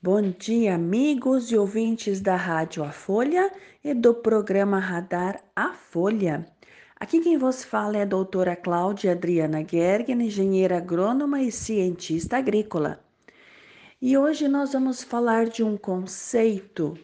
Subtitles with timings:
[0.00, 6.46] Bom dia, amigos e ouvintes da Rádio A Folha e do programa Radar A Folha.
[7.00, 13.04] Aqui quem vos fala é a doutora Cláudia Adriana Gergen, engenheira agrônoma e cientista agrícola.
[14.00, 16.96] E hoje nós vamos falar de um conceito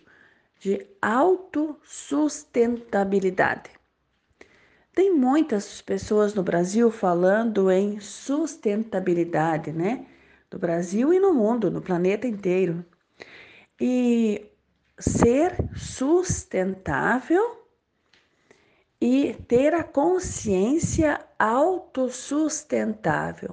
[0.60, 3.70] de autossustentabilidade.
[4.92, 10.06] Tem muitas pessoas no Brasil falando em sustentabilidade, né?
[10.54, 12.86] No Brasil e no mundo, no planeta inteiro.
[13.80, 14.46] E
[14.96, 17.66] ser sustentável
[19.00, 23.52] e ter a consciência autossustentável.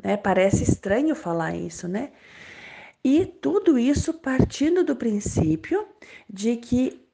[0.00, 0.16] Né?
[0.16, 2.12] Parece estranho falar isso, né?
[3.02, 5.88] E tudo isso partindo do princípio
[6.30, 7.04] de que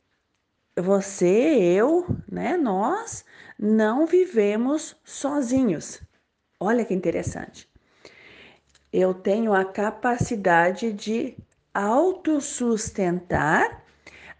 [0.76, 3.24] você, eu, né, nós
[3.58, 6.02] não vivemos sozinhos.
[6.60, 7.66] Olha que interessante.
[8.92, 11.36] Eu tenho a capacidade de
[11.74, 13.84] autossustentar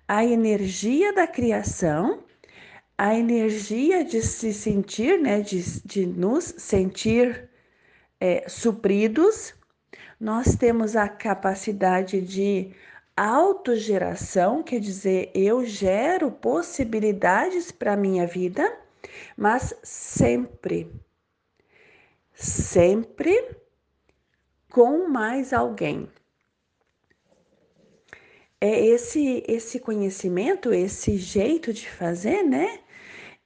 [0.07, 2.23] a energia da criação,
[2.97, 7.51] a energia de se sentir, né, de, de nos sentir
[8.19, 9.55] é, supridos.
[10.19, 12.73] Nós temos a capacidade de
[13.15, 18.79] autogeração, quer dizer, eu gero possibilidades para a minha vida,
[19.37, 20.91] mas sempre,
[22.33, 23.59] sempre
[24.79, 26.09] com mais alguém.
[28.61, 32.79] É esse esse conhecimento, esse jeito de fazer, né?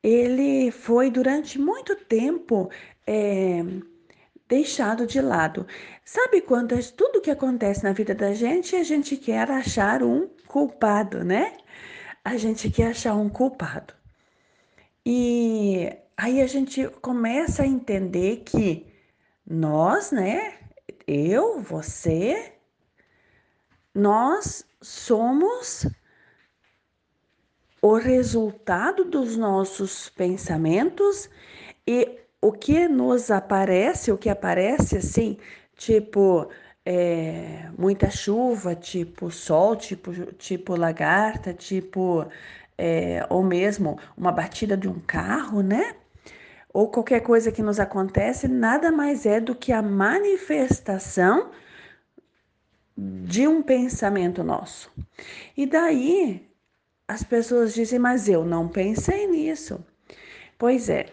[0.02, 2.68] Ele foi durante muito tempo
[3.06, 3.64] é,
[4.46, 5.66] deixado de lado.
[6.04, 11.24] Sabe quando tudo que acontece na vida da gente, a gente quer achar um culpado,
[11.24, 11.56] né?
[12.22, 13.94] A gente quer achar um culpado.
[15.06, 18.86] E aí a gente começa a entender que
[19.46, 20.61] nós, né,
[21.06, 22.52] eu, você,
[23.94, 25.86] nós somos
[27.80, 31.28] o resultado dos nossos pensamentos
[31.86, 35.36] e o que nos aparece, o que aparece assim,
[35.76, 36.48] tipo
[36.84, 42.26] é, muita chuva, tipo sol, tipo, tipo lagarta, tipo,
[42.76, 45.96] é, ou mesmo uma batida de um carro, né?
[46.72, 51.50] Ou qualquer coisa que nos acontece, nada mais é do que a manifestação
[52.96, 54.90] de um pensamento nosso.
[55.56, 56.48] E daí
[57.06, 59.84] as pessoas dizem, mas eu não pensei nisso.
[60.56, 61.06] Pois é,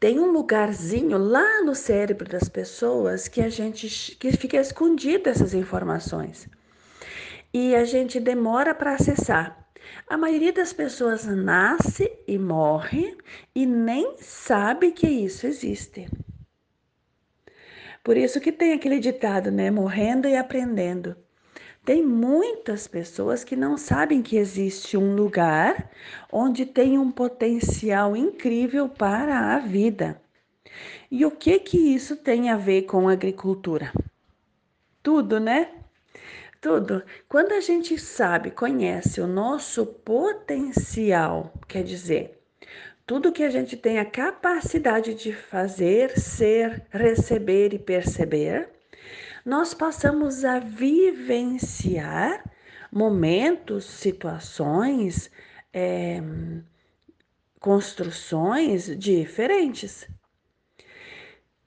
[0.00, 5.54] tem um lugarzinho lá no cérebro das pessoas que a gente que fica escondido essas
[5.54, 6.48] informações.
[7.52, 9.68] E a gente demora para acessar.
[10.08, 13.16] A maioria das pessoas nasce e morre
[13.54, 16.08] e nem sabe que isso existe.
[18.02, 19.70] Por isso que tem aquele ditado, né?
[19.70, 21.16] Morrendo e aprendendo.
[21.84, 25.90] Tem muitas pessoas que não sabem que existe um lugar
[26.30, 30.20] onde tem um potencial incrível para a vida.
[31.10, 33.92] E o que que isso tem a ver com agricultura?
[35.02, 35.70] Tudo, né?
[36.62, 37.02] Tudo.
[37.28, 42.40] Quando a gente sabe, conhece o nosso potencial, quer dizer,
[43.04, 48.70] tudo que a gente tem a capacidade de fazer, ser, receber e perceber,
[49.44, 52.44] nós passamos a vivenciar
[52.92, 55.32] momentos, situações,
[55.72, 56.22] é,
[57.58, 60.06] construções diferentes.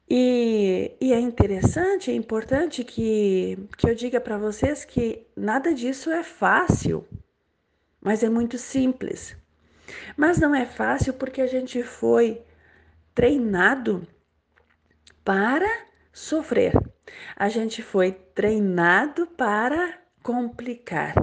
[0.10, 6.12] E, e, é interessante, é importante que, que eu diga para vocês que nada disso
[6.12, 7.08] é fácil,
[8.00, 9.36] mas é muito simples.
[10.16, 12.44] Mas não é fácil porque a gente foi
[13.16, 14.08] treinado
[15.24, 15.68] para
[16.14, 16.74] sofrer.
[17.36, 21.16] A gente foi treinado para complicar.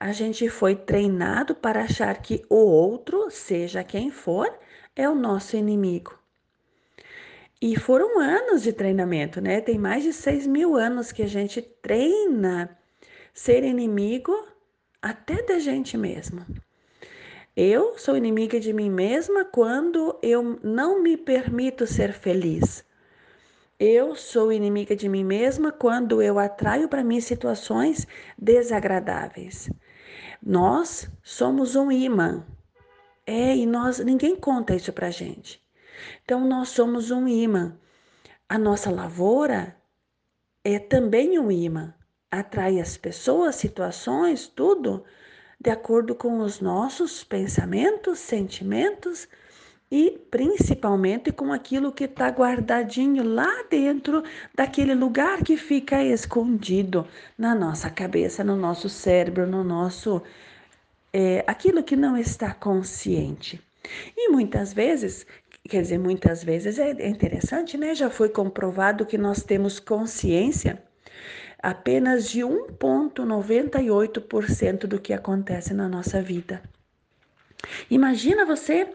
[0.00, 4.58] A gente foi treinado para achar que o outro, seja quem for,
[4.96, 6.23] é o nosso inimigo.
[7.66, 9.58] E foram anos de treinamento, né?
[9.58, 12.78] Tem mais de 6 mil anos que a gente treina
[13.32, 14.46] ser inimigo
[15.00, 16.46] até da gente mesma.
[17.56, 22.84] Eu sou inimiga de mim mesma quando eu não me permito ser feliz.
[23.80, 28.06] Eu sou inimiga de mim mesma quando eu atraio para mim situações
[28.36, 29.70] desagradáveis.
[30.42, 32.44] Nós somos um imã.
[33.26, 35.63] É, e nós ninguém conta isso pra gente.
[36.24, 37.76] Então nós somos um imã.
[38.48, 39.76] A nossa lavoura
[40.62, 41.94] é também um imã.
[42.30, 45.04] Atrai as pessoas, situações, tudo
[45.60, 49.26] de acordo com os nossos pensamentos, sentimentos
[49.90, 54.22] e principalmente com aquilo que está guardadinho lá dentro
[54.54, 57.06] daquele lugar que fica escondido
[57.38, 60.20] na nossa cabeça, no nosso cérebro, no nosso.
[61.12, 63.62] É, aquilo que não está consciente.
[64.16, 65.26] E muitas vezes,
[65.68, 67.92] quer dizer, muitas vezes é interessante, né?
[67.94, 70.82] Já foi comprovado que nós temos consciência
[71.62, 76.62] apenas de 1,98% do que acontece na nossa vida.
[77.90, 78.86] Imagina você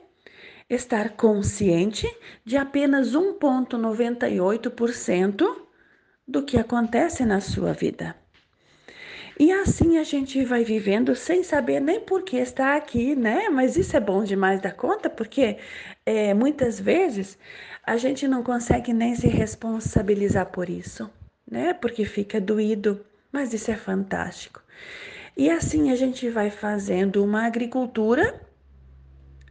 [0.69, 2.07] estar consciente
[2.45, 5.67] de apenas 1,98%
[6.27, 8.15] do que acontece na sua vida.
[9.39, 13.47] E assim a gente vai vivendo sem saber nem por que está aqui, né?
[13.47, 15.57] Mas isso é bom demais da conta, porque
[16.05, 17.37] é, muitas vezes
[17.85, 21.09] a gente não consegue nem se responsabilizar por isso,
[21.49, 21.73] né?
[21.73, 22.99] Porque fica doído,
[23.31, 24.61] mas isso é fantástico.
[25.37, 28.41] E assim a gente vai fazendo uma agricultura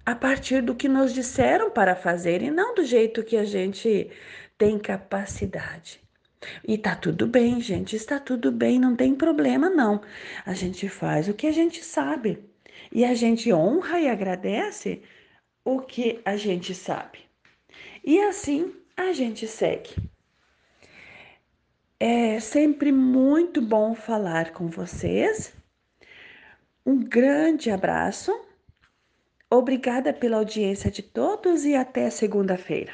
[0.05, 4.11] a partir do que nos disseram para fazer e não do jeito que a gente
[4.59, 5.99] tem capacidade.
[6.67, 10.01] E tá tudo bem, gente, está tudo bem, não tem problema não.
[10.47, 12.39] A gente faz o que a gente sabe
[12.93, 15.03] e a gente honra e agradece
[15.65, 17.21] o que a gente sabe.
[18.05, 19.95] E assim a gente segue.
[22.01, 25.53] É sempre muito bom falar com vocês.
[26.87, 28.33] Um grande abraço
[29.51, 32.93] Obrigada pela audiência de todos e até segunda-feira.